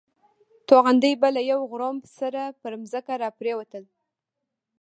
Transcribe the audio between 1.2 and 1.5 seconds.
به له